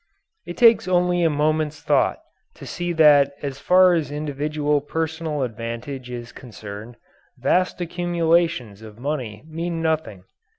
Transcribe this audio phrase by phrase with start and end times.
[0.47, 2.17] It takes only a moment's thought
[2.55, 6.97] to see that as far as individual personal advantage is concerned,
[7.37, 10.23] vast accumulations of money mean nothing.